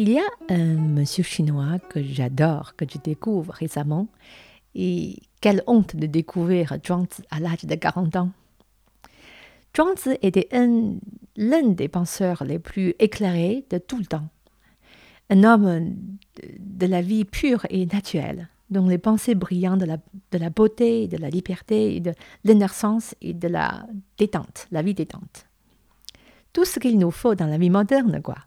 [0.00, 4.06] Il y a un monsieur chinois que j'adore, que je découvre récemment,
[4.76, 8.30] et quelle honte de découvrir Zhuangzi à l'âge de 40 ans.
[9.78, 10.48] Zhuangzi était
[11.36, 14.28] l'un des penseurs les plus éclairés de tout le temps.
[15.30, 15.94] Un homme
[16.58, 21.30] de, la vie pure et naturelle, dont les pensées brillantes de la, beauté, de la
[21.30, 22.12] liberté, de
[22.44, 25.46] l'innocence et de la détente, la vie détente.
[26.52, 28.38] Tout ce qu'il nous faut dans la vie moderne, quoi.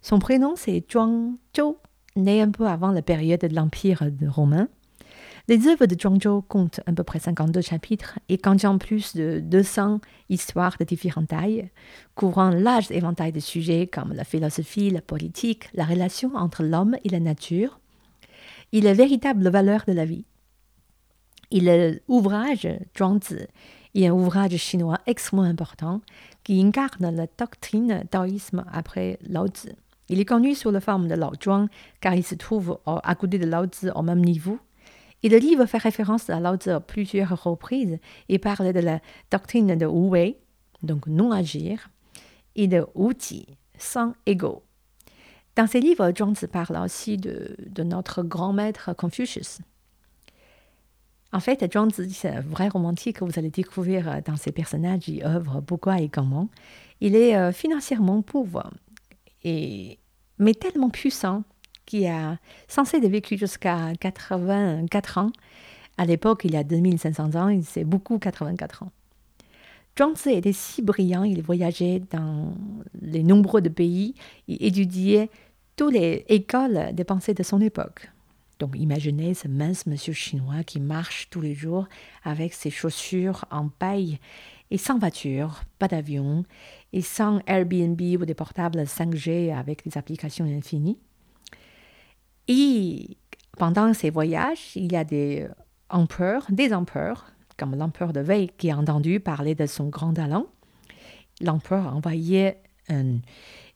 [0.00, 1.76] Son prénom, c'est Zhuangzhou,
[2.16, 4.68] né un peu avant la période de l'Empire romain.
[5.48, 10.00] Les œuvres de Zhuangzhou comptent à peu près 52 chapitres et contiennent plus de 200
[10.28, 11.70] histoires de différentes tailles,
[12.14, 17.08] couvrant large éventail de sujets comme la philosophie, la politique, la relation entre l'homme et
[17.08, 17.80] la nature
[18.72, 20.26] et la véritable valeur de la vie.
[21.50, 23.46] Est l'ouvrage Zhuangzi
[23.94, 26.02] est un ouvrage chinois extrêmement important
[26.44, 29.70] qui incarne la doctrine taoïsme après Lao Tzu.
[30.10, 31.68] Il est connu sous la forme de Lao Zhuang
[32.02, 34.58] car il se trouve à côté de Lao Tzu au même niveau.
[35.22, 39.00] Et le livre fait référence à Lao Tzu à plusieurs reprises et parle de la
[39.30, 40.36] doctrine de Wu Wei,
[40.82, 41.90] donc non agir,
[42.54, 43.46] et de Wu Ji,
[43.78, 44.62] sans ego.
[45.56, 49.58] Dans ces livres, Zhuangzi parle aussi de, notre grand maître Confucius.
[51.32, 55.24] En fait, Zhuangzi, c'est un vrai romantique que vous allez découvrir dans ses personnages et
[55.26, 56.48] œuvres pourquoi et comment.
[57.00, 58.70] Il est euh, financièrement pauvre
[59.42, 59.98] et,
[60.38, 61.42] mais tellement puissant
[61.88, 65.32] qu'il a censé de vécu jusqu'à 84 ans.
[65.96, 68.92] À l'époque, il y a 2500 ans, c'est beaucoup 84 ans.
[69.98, 72.54] Zhuangzi était si brillant, il voyageait dans
[73.02, 74.14] les nombreux de pays,
[74.46, 75.28] il étudiait
[75.74, 78.08] toutes les écoles des pensées de son époque.
[78.60, 81.88] Donc imaginez ce mince monsieur chinois qui marche tous les jours
[82.22, 84.18] avec ses chaussures en paille
[84.70, 86.44] et sans voiture, pas d'avion,
[86.92, 90.98] et sans Airbnb ou des portables 5G avec des applications infinies.
[92.48, 93.16] Et
[93.58, 95.46] pendant ces voyages, il y a des
[95.90, 97.26] empereurs, des empereurs,
[97.56, 100.46] comme l'empereur de Wei qui a entendu parler de son grand talent.
[101.40, 102.54] L'empereur a envoyé
[102.88, 103.18] un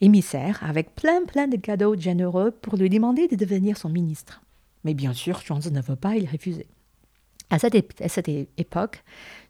[0.00, 4.42] émissaire avec plein plein de cadeaux généreux pour lui demander de devenir son ministre.
[4.84, 6.68] Mais bien sûr, Zhuangzi ne veut pas, il refusait.
[7.50, 9.02] À cette, époque,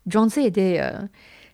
[0.09, 1.01] Zhuangzi était euh,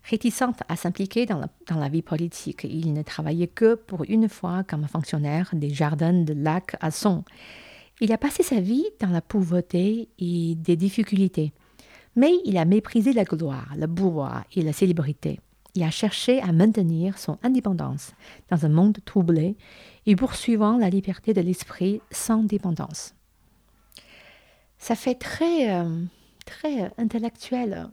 [0.05, 2.65] réticente à s'impliquer dans la, vie politique.
[2.65, 7.25] Il ne travaillait que pour une fois comme fonctionnaire des jardins de lac à Son.
[8.01, 11.53] Il a passé sa vie dans la pauvreté et des difficultés.
[12.17, 15.41] Mais il a méprisé la gloire, le pouvoir et la célébrité.
[15.75, 18.13] Il a cherché à maintenir son indépendance
[18.51, 19.57] dans un monde troublé
[20.07, 23.15] et poursuivant la liberté de l'esprit sans dépendance
[24.85, 26.05] ça fait très, euh,
[26.45, 27.89] très intellectuel.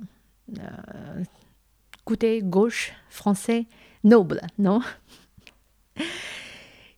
[0.60, 1.24] Euh,
[2.42, 3.66] gauche, français,
[4.04, 4.82] noble, non?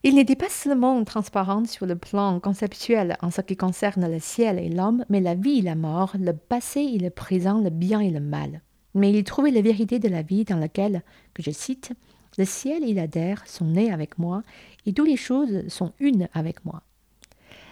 [0.03, 4.59] Il n'était pas seulement transparent sur le plan conceptuel en ce qui concerne le ciel
[4.59, 8.01] et l'homme, mais la vie et la mort, le passé et le présent, le bien
[8.01, 8.61] et le mal.
[8.95, 11.03] Mais il trouvait la vérité de la vie dans laquelle,
[11.33, 11.93] que je cite,
[12.37, 14.43] le ciel et la terre sont nés avec moi
[14.85, 16.81] et toutes les choses sont une avec moi.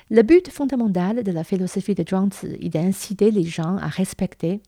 [0.09, 4.61] Le but fondamental de la philosophie de Zhuangzi est d'inciter les gens à respecter,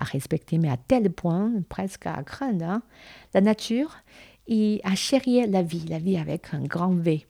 [0.00, 2.82] à respecter, mais à tel point, presque à craindre, hein,
[3.34, 3.96] la nature
[4.48, 7.26] et à chérir la vie, la vie avec un grand V.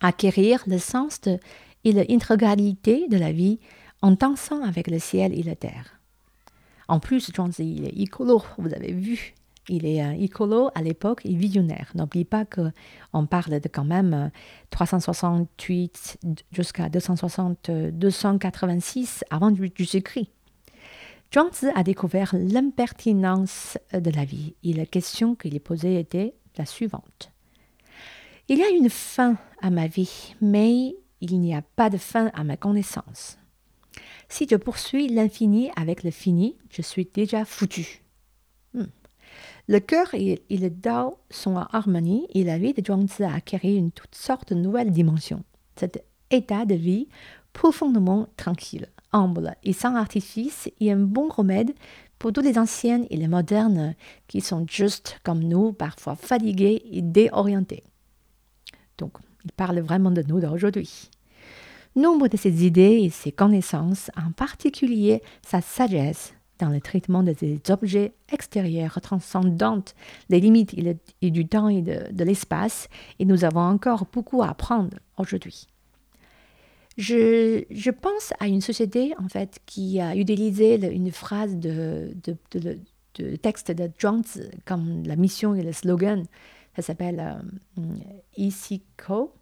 [0.00, 1.38] Acquérir le sens de,
[1.84, 3.60] et l'intégralité de la vie
[4.02, 6.00] en dansant avec le ciel et la terre.
[6.88, 9.34] En plus, Zhuangzi, il est écolo, vous avez vu.
[9.68, 11.90] Il est un écolo à l'époque et visionnaire.
[11.94, 14.30] N'oublie pas qu'on parle de quand même
[14.70, 16.18] 368
[16.52, 20.28] jusqu'à 260, 286 avant Jésus-Christ.
[21.34, 27.32] Zhuangzi a découvert l'impertinence de la vie et la question qu'il posée était la suivante.
[28.48, 32.30] Il y a une fin à ma vie, mais il n'y a pas de fin
[32.34, 33.36] à ma connaissance.
[34.28, 38.04] Si je poursuis l'infini avec le fini, je suis déjà foutu.
[39.66, 43.76] Le cœur et, le Dao sont en harmonie et la vie de Zhuangzi a acquis
[43.76, 45.42] une toute sorte de nouvelle dimension.
[45.74, 47.08] Cet état de vie
[47.52, 51.72] profondément tranquille, humble et sans artifice est un bon remède
[52.18, 53.94] pour tous les anciennes et les modernes
[54.28, 57.84] qui sont juste comme nous, parfois fatigués et déorientés.
[58.98, 59.12] Donc,
[59.44, 61.10] il parle vraiment de nous d'aujourd'hui.
[61.96, 67.60] Nombre de ses idées et ses connaissances, en particulier sa sagesse, dans le traitement des
[67.70, 69.82] objets extérieurs transcendant
[70.28, 70.74] les limites
[71.20, 72.88] du temps et de, l'espace,
[73.18, 75.68] et nous avons encore beaucoup à apprendre aujourd'hui.
[76.96, 82.14] Je, pense à une société en fait qui a utilisé une phrase de,
[83.42, 86.24] texte de Zhuangzi comme la mission et le slogan.
[86.76, 87.40] Ça s'appelle
[87.78, 87.82] euh,
[88.36, 89.32] ICICO,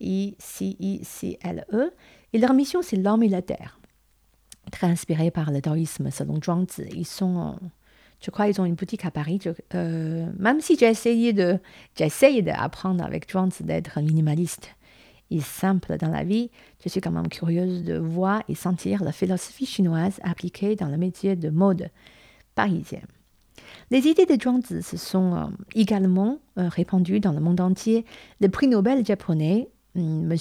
[0.00, 1.90] I-C-I-C-L-E,
[2.32, 3.78] et leur mission c'est l'homme et la terre
[4.70, 6.82] très inspirés par le taoïsme selon Zhuangzi.
[6.92, 7.58] Ils sont,
[8.20, 9.40] je crois, ils ont une boutique à Paris.
[9.74, 14.75] Euh, même si j'ai essayé d'apprendre avec Zhuangzi d'être minimaliste
[15.30, 16.50] et simple dans la vie,
[16.82, 20.96] je suis quand même curieuse de voir et sentir la philosophie chinoise appliquée dans le
[20.96, 21.90] métier de mode
[22.54, 23.02] parisien.
[23.90, 25.44] Les idées de Zhuangzi se sont euh,
[25.74, 28.04] également euh, répandues dans le monde entier.
[28.40, 30.34] Le prix Nobel japonais, M.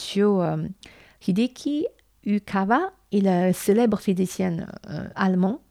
[1.26, 1.88] Hideki
[2.26, 5.62] Ukawa et le célèbre physicien euh, allemand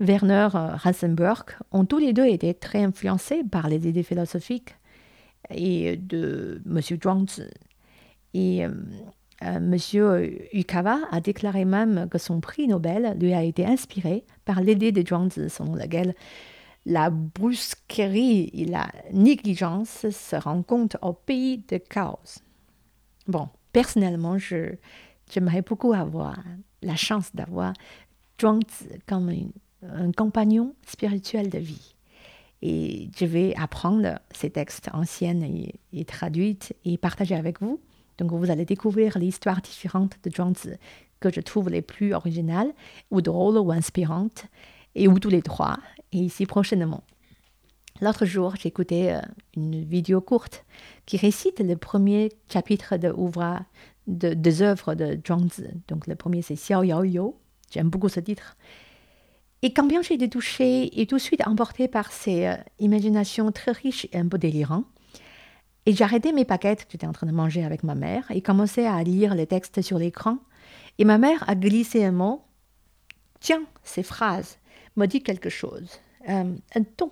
[0.00, 0.48] Werner
[0.84, 4.74] Heisenberg ont tous les deux été très influencés par les idées philosophiques
[5.50, 6.80] et de M.
[6.80, 7.42] Zhuangzi.
[8.34, 8.70] Et euh,
[9.42, 9.76] euh, M.
[10.52, 15.06] Ukawa a déclaré même que son prix Nobel lui a été inspiré par l'idée de
[15.06, 16.14] Zhuangzi selon laquelle
[16.86, 22.40] la brusquerie et la négligence se rencontrent au pays de chaos.
[23.26, 24.74] Bon, personnellement, je,
[25.30, 26.38] j'aimerais beaucoup avoir
[26.82, 27.74] la chance d'avoir
[28.40, 29.30] Zhuangzi comme
[29.82, 31.94] un compagnon spirituel de vie.
[32.62, 35.40] Et je vais apprendre ces textes anciens
[35.92, 37.80] et, traduits et partager avec vous.
[38.20, 40.74] Donc vous allez découvrir l'histoire différente de Zhuangzi
[41.20, 42.72] que je trouve les plus originales
[43.10, 44.44] ou drôles ou inspirantes,
[44.94, 45.78] et ou tous les trois,
[46.12, 47.04] et ici prochainement.
[48.00, 49.20] L'autre jour, écouté euh,
[49.56, 50.64] une vidéo courte
[51.06, 53.60] qui récite le premier chapitre de l'ouvrage
[54.06, 55.68] de, des œuvres de Zhuangzi.
[55.88, 57.36] Donc le premier c'est Xiao Yao You.
[57.70, 58.56] J'aime beaucoup ce titre.
[59.62, 63.52] Et quand bien j'ai été touchée et tout de suite emportée par ces euh, imaginations
[63.52, 64.86] très riches et un peu délirantes,
[65.90, 68.86] et arrêté mes paquettes que j'étais en train de manger avec ma mère et commencé
[68.86, 70.38] à lire les textes sur l'écran.
[70.98, 72.42] Et ma mère a glissé un mot.
[73.40, 74.58] Tiens, ces phrases
[74.96, 76.00] me dit quelque chose.
[76.28, 77.10] Euh, un ton.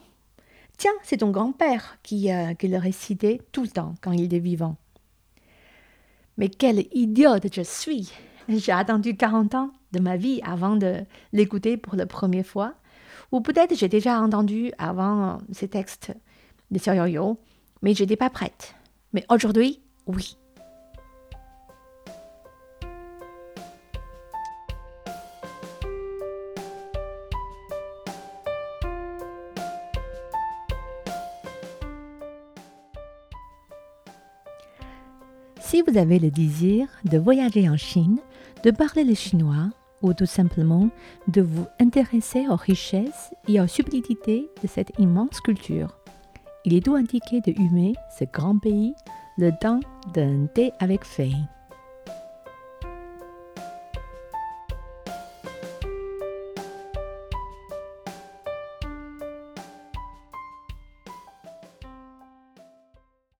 [0.76, 4.76] Tiens, c'est ton grand-père qui, euh, le récitait tout le temps quand il était vivant.
[6.36, 8.12] Mais quelle idiote je suis
[8.48, 12.74] J'ai attendu 40 ans de ma vie avant de l'écouter pour la première fois.
[13.32, 16.12] Ou peut-être j'ai déjà entendu avant ces textes
[16.70, 17.38] de Yo,
[17.82, 18.74] mais je n'étais pas prête.
[19.12, 20.36] Mais aujourd'hui, oui.
[35.60, 38.20] Si vous avez le désir de voyager en Chine,
[38.64, 39.68] de parler le chinois
[40.00, 40.88] ou tout simplement
[41.26, 45.97] de vous intéresser aux richesses et aux subtilités de cette immense culture,
[46.64, 48.94] il est tout indiqué de humer ce grand pays
[49.36, 49.80] le temps
[50.12, 51.46] d'un thé avec feuilles.